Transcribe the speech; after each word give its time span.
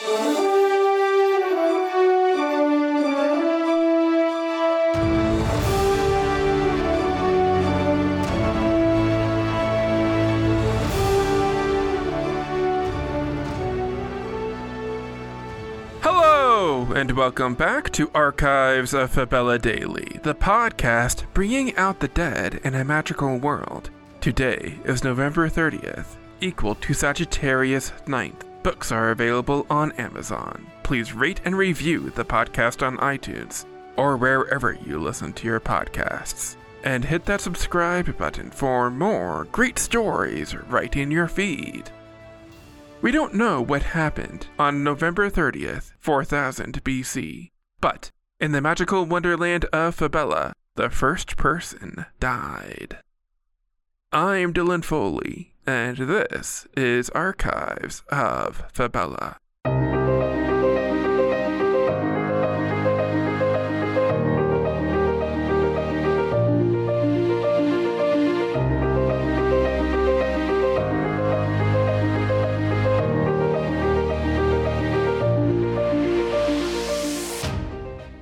Hello, 0.00 0.12
and 16.94 17.10
welcome 17.16 17.54
back 17.54 17.90
to 17.90 18.08
Archives 18.14 18.94
of 18.94 19.10
Fabella 19.10 19.58
Daily, 19.58 20.20
the 20.22 20.32
podcast 20.32 21.24
bringing 21.34 21.74
out 21.74 21.98
the 21.98 22.06
dead 22.06 22.60
in 22.62 22.76
a 22.76 22.84
magical 22.84 23.36
world. 23.36 23.90
Today 24.20 24.78
is 24.84 25.02
November 25.02 25.48
30th, 25.48 26.14
equal 26.40 26.76
to 26.76 26.94
Sagittarius 26.94 27.90
9th. 28.06 28.47
Books 28.68 28.92
are 28.92 29.12
available 29.12 29.64
on 29.70 29.92
Amazon. 29.92 30.66
Please 30.82 31.14
rate 31.14 31.40
and 31.46 31.56
review 31.56 32.10
the 32.10 32.22
podcast 32.22 32.86
on 32.86 32.98
iTunes 32.98 33.64
or 33.96 34.18
wherever 34.18 34.74
you 34.84 35.00
listen 35.00 35.32
to 35.32 35.46
your 35.46 35.58
podcasts. 35.58 36.56
And 36.84 37.02
hit 37.02 37.24
that 37.24 37.40
subscribe 37.40 38.18
button 38.18 38.50
for 38.50 38.90
more 38.90 39.46
great 39.52 39.78
stories 39.78 40.54
right 40.54 40.94
in 40.94 41.10
your 41.10 41.28
feed. 41.28 41.90
We 43.00 43.10
don't 43.10 43.32
know 43.32 43.62
what 43.62 43.82
happened 43.82 44.48
on 44.58 44.84
November 44.84 45.30
30th, 45.30 45.92
4000 45.98 46.84
BC, 46.84 47.52
but 47.80 48.10
in 48.38 48.52
the 48.52 48.60
magical 48.60 49.06
wonderland 49.06 49.64
of 49.72 49.94
Fabella, 49.94 50.52
the 50.74 50.90
first 50.90 51.38
person 51.38 52.04
died. 52.20 52.98
I'm 54.12 54.52
Dylan 54.52 54.84
Foley, 54.84 55.54
and 55.68 55.98
this 55.98 56.66
is 56.78 57.10
Archives 57.10 58.02
of 58.08 58.64
Fabella. 58.72 59.36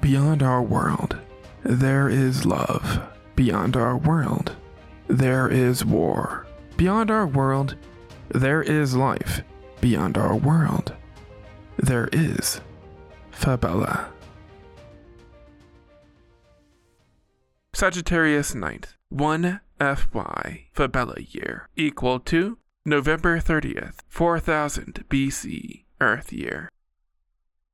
Beyond 0.00 0.42
our 0.42 0.60
world, 0.60 1.16
there 1.62 2.08
is 2.08 2.44
love. 2.44 3.06
Beyond 3.36 3.76
our 3.76 3.96
world, 3.96 4.56
there 5.06 5.46
is 5.48 5.84
war. 5.84 6.45
Beyond 6.76 7.10
our 7.10 7.26
world, 7.26 7.74
there 8.28 8.62
is 8.62 8.94
life. 8.94 9.42
Beyond 9.80 10.18
our 10.18 10.36
world, 10.36 10.94
there 11.78 12.08
is 12.12 12.60
Fabella. 13.30 14.12
Sagittarius 17.72 18.54
9th, 18.54 18.94
1 19.08 19.60
FY 19.80 20.66
Fabella 20.72 21.16
year 21.18 21.68
equal 21.76 22.20
to 22.20 22.58
November 22.84 23.40
30th, 23.40 23.96
4000 24.08 25.04
BC 25.08 25.84
Earth 26.00 26.30
year. 26.30 26.68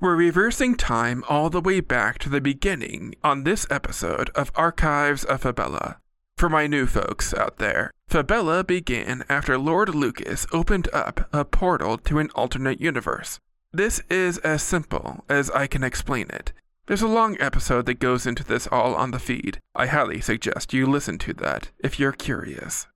We're 0.00 0.16
reversing 0.16 0.74
time 0.74 1.22
all 1.28 1.50
the 1.50 1.60
way 1.60 1.80
back 1.80 2.18
to 2.20 2.30
the 2.30 2.40
beginning 2.40 3.14
on 3.22 3.44
this 3.44 3.66
episode 3.70 4.30
of 4.30 4.52
Archives 4.54 5.24
of 5.24 5.42
Fabella. 5.42 5.98
For 6.36 6.50
my 6.50 6.66
new 6.66 6.86
folks 6.86 7.32
out 7.32 7.56
there, 7.56 7.90
Fabella 8.08 8.62
began 8.62 9.24
after 9.28 9.58
Lord 9.58 9.92
Lucas 9.92 10.46
opened 10.52 10.88
up 10.92 11.28
a 11.32 11.44
portal 11.44 11.98
to 11.98 12.20
an 12.20 12.30
alternate 12.36 12.80
universe. 12.80 13.40
This 13.72 14.00
is 14.08 14.38
as 14.38 14.62
simple 14.62 15.24
as 15.28 15.50
I 15.50 15.66
can 15.66 15.82
explain 15.82 16.28
it. 16.30 16.52
There's 16.86 17.02
a 17.02 17.08
long 17.08 17.36
episode 17.40 17.86
that 17.86 17.98
goes 17.98 18.24
into 18.24 18.44
this 18.44 18.68
all 18.68 18.94
on 18.94 19.10
the 19.10 19.18
feed. 19.18 19.60
I 19.74 19.86
highly 19.86 20.20
suggest 20.20 20.72
you 20.72 20.86
listen 20.86 21.18
to 21.18 21.32
that 21.34 21.72
if 21.80 21.98
you're 21.98 22.12
curious. 22.12 22.86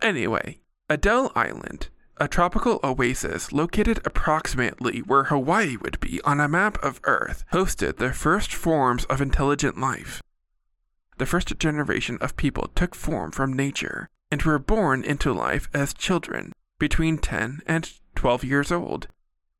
Anyway, 0.00 0.60
Adele 0.88 1.32
Island, 1.34 1.90
a 2.16 2.26
tropical 2.26 2.80
oasis 2.82 3.52
located 3.52 4.00
approximately 4.06 5.00
where 5.00 5.24
Hawaii 5.24 5.76
would 5.76 6.00
be 6.00 6.18
on 6.22 6.40
a 6.40 6.48
map 6.48 6.82
of 6.82 7.00
Earth, 7.04 7.44
hosted 7.52 7.98
the 7.98 8.14
first 8.14 8.54
forms 8.54 9.04
of 9.04 9.20
intelligent 9.20 9.78
life. 9.78 10.22
The 11.18 11.26
first 11.26 11.58
generation 11.58 12.16
of 12.22 12.38
people 12.38 12.70
took 12.74 12.94
form 12.94 13.32
from 13.32 13.52
nature 13.52 14.08
and 14.36 14.42
were 14.42 14.58
born 14.58 15.02
into 15.02 15.32
life 15.32 15.66
as 15.72 15.94
children, 15.94 16.52
between 16.78 17.16
10 17.16 17.62
and 17.66 17.90
12 18.16 18.44
years 18.44 18.70
old. 18.70 19.06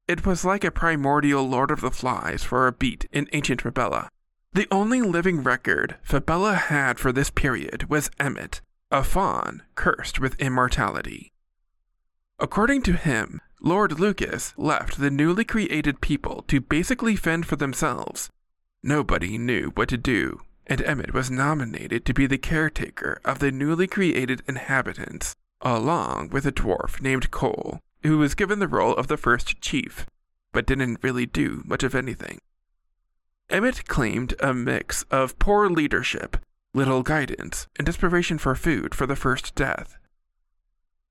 It 0.07 0.27
was 0.27 0.45
like 0.45 0.65
a 0.65 0.71
primordial 0.71 1.49
Lord 1.49 1.71
of 1.71 1.81
the 1.81 1.91
Flies 1.91 2.45
for 2.45 2.67
a 2.67 2.73
beat 2.73 3.09
in 3.11 3.27
ancient 3.33 3.63
Fabella. 3.63 4.11
The 4.53 4.69
only 4.71 5.01
living 5.01 5.43
record 5.43 5.97
Fabella 6.03 6.57
had 6.57 6.99
for 6.99 7.11
this 7.11 7.31
period 7.31 7.89
was 7.89 8.11
Emmet, 8.21 8.61
a 8.91 9.03
faun 9.03 9.63
cursed 9.77 10.21
with 10.21 10.39
immortality. 10.39 11.33
According 12.39 12.83
to 12.83 12.93
him, 12.93 13.41
Lord 13.63 13.99
Lucas 13.99 14.53
left 14.59 14.99
the 14.99 15.11
newly 15.11 15.47
created 15.47 16.03
people 16.03 16.45
to 16.49 16.61
basically 16.61 17.17
fend 17.17 17.47
for 17.47 17.57
themselves. 17.57 18.29
Nobody 18.83 19.39
knew 19.39 19.73
what 19.75 19.89
to 19.89 19.97
do, 19.97 20.43
and 20.67 20.83
Emmet 20.83 21.15
was 21.15 21.31
nominated 21.31 22.05
to 22.05 22.15
be 22.15 22.27
the 22.27 22.39
caretaker 22.39 23.21
of 23.25 23.39
the 23.39 23.51
newly 23.51 23.87
created 23.87 24.43
inhabitants, 24.49 25.35
along 25.61 26.31
with 26.31 26.47
a 26.47 26.53
dwarf 26.53 27.01
named 27.01 27.31
Cole, 27.31 27.81
who 28.03 28.19
was 28.19 28.35
given 28.35 28.59
the 28.59 28.69
role 28.69 28.95
of 28.95 29.07
the 29.07 29.17
first 29.17 29.61
chief, 29.61 30.07
but 30.53 30.67
didn't 30.67 31.03
really 31.03 31.27
do 31.27 31.63
much 31.65 31.83
of 31.83 31.95
anything. 31.95 32.39
Emmet 33.49 33.87
claimed 33.87 34.35
a 34.41 34.53
mix 34.53 35.05
of 35.05 35.39
poor 35.39 35.71
leadership, 35.71 36.37
little 36.75 37.03
guidance, 37.03 37.69
and 37.79 37.87
desperation 37.87 38.39
for 38.39 38.55
food 38.55 38.95
for 38.95 39.07
the 39.07 39.17
first 39.17 39.55
death. 39.55 39.97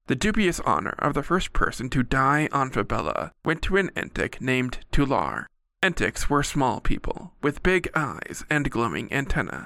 The 0.07 0.15
dubious 0.15 0.59
honor 0.59 0.95
of 0.99 1.13
the 1.13 1.23
first 1.23 1.53
person 1.53 1.89
to 1.89 2.03
die 2.03 2.47
on 2.51 2.69
Fabella 2.69 3.31
went 3.43 3.61
to 3.63 3.77
an 3.77 3.89
Entic 3.95 4.39
named 4.41 4.79
Tular. 4.91 5.47
Entics 5.85 6.31
were 6.31 6.41
small 6.41 6.81
people, 6.81 7.35
with 7.43 7.61
big 7.61 7.91
eyes 7.93 8.43
and 8.49 8.71
glowing 8.71 9.13
antennae. 9.13 9.65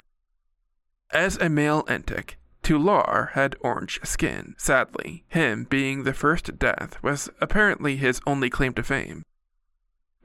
As 1.13 1.38
a 1.38 1.47
male 1.47 1.84
Entic, 1.84 2.34
Tular 2.62 3.30
had 3.35 3.56
orange 3.62 4.02
skin. 4.03 4.53
Sadly, 4.58 5.24
him 5.29 5.63
being 5.63 6.03
the 6.03 6.13
first 6.13 6.59
death 6.59 7.02
was 7.02 7.29
apparently 7.40 7.96
his 7.96 8.19
only 8.28 8.50
claim 8.50 8.74
to 8.74 8.84
fame. 8.84 9.24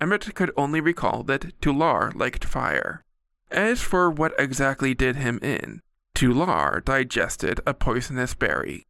Emmet 0.00 0.34
could 0.34 0.50
only 0.56 0.80
recall 0.80 1.22
that 1.22 1.52
Tular 1.60 2.10
liked 2.16 2.44
fire. 2.44 3.04
As 3.52 3.80
for 3.80 4.10
what 4.10 4.34
exactly 4.36 4.94
did 4.94 5.14
him 5.14 5.38
in, 5.42 5.80
Tular 6.12 6.82
digested 6.84 7.60
a 7.64 7.72
poisonous 7.72 8.34
berry. 8.34 8.84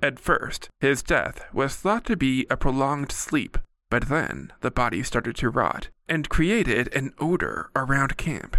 At 0.00 0.20
first, 0.20 0.70
his 0.78 1.02
death 1.02 1.52
was 1.52 1.74
thought 1.74 2.04
to 2.04 2.16
be 2.16 2.46
a 2.48 2.56
prolonged 2.56 3.10
sleep, 3.10 3.58
but 3.90 4.08
then 4.08 4.52
the 4.60 4.70
body 4.70 5.02
started 5.02 5.36
to 5.36 5.50
rot 5.50 5.88
and 6.08 6.28
created 6.28 6.92
an 6.94 7.12
odor 7.18 7.70
around 7.74 8.16
camp. 8.16 8.56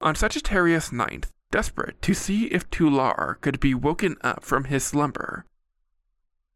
On 0.00 0.14
Sagittarius 0.14 0.90
9th, 0.90 1.30
desperate 1.50 2.00
to 2.02 2.14
see 2.14 2.46
if 2.46 2.68
Tular 2.70 3.38
could 3.40 3.60
be 3.60 3.74
woken 3.74 4.16
up 4.22 4.44
from 4.44 4.64
his 4.64 4.84
slumber, 4.84 5.46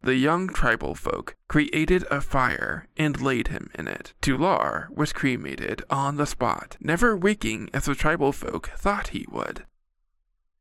the 0.03 0.17
young 0.17 0.49
tribal 0.49 0.95
folk 0.95 1.37
created 1.47 2.05
a 2.11 2.23
fire 2.23 2.89
and 2.97 3.21
laid 3.21 3.49
him 3.49 3.71
in 3.75 3.87
it. 3.87 4.15
Tular 4.23 4.89
was 4.91 5.13
cremated 5.13 5.83
on 5.91 6.17
the 6.17 6.27
spot, 6.27 6.79
never 6.81 7.15
waking 7.15 7.69
as 7.75 7.85
the 7.85 7.95
tribal 7.95 8.33
folk 8.33 8.71
thought 8.77 9.09
he 9.09 9.27
would. 9.31 9.67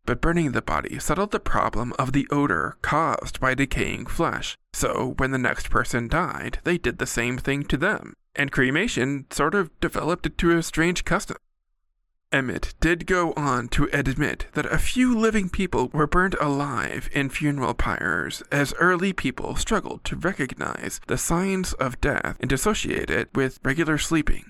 But 0.10 0.22
burning 0.22 0.54
the 0.54 0.64
body 0.64 0.98
settled 0.98 1.30
the 1.30 1.40
problem 1.40 1.94
of 2.00 2.14
the 2.14 2.28
odor 2.32 2.78
caused 2.82 3.40
by 3.40 3.54
decaying 3.54 4.08
flesh. 4.08 4.58
So 4.74 5.14
when 5.18 5.30
the 5.30 5.38
next 5.38 5.70
person 5.70 6.08
died, 6.08 6.58
they 6.64 6.80
did 6.80 6.98
the 6.98 7.06
same 7.06 7.38
thing 7.38 7.64
to 7.66 7.78
them, 7.78 8.16
and 8.36 8.52
cremation 8.52 9.28
sort 9.30 9.54
of 9.54 9.70
developed 9.80 10.26
into 10.26 10.58
a 10.58 10.64
strange 10.64 11.06
custom. 11.06 11.38
Emmet 12.32 12.74
did 12.80 13.06
go 13.06 13.34
on 13.34 13.68
to 13.68 13.88
admit 13.94 14.48
that 14.54 14.66
a 14.74 14.80
few 14.80 15.16
living 15.16 15.48
people 15.48 15.90
were 15.90 16.08
burned 16.08 16.34
alive 16.42 17.08
in 17.14 17.30
funeral 17.30 17.76
pyres, 17.76 18.42
as 18.52 18.74
early 18.80 19.14
people 19.14 19.56
struggled 19.56 20.04
to 20.06 20.16
recognize 20.16 21.00
the 21.06 21.20
signs 21.20 21.74
of 21.74 22.02
death 22.02 22.36
and 22.40 22.52
associate 22.52 23.12
it 23.12 23.30
with 23.36 23.60
regular 23.64 24.00
sleeping. 24.00 24.50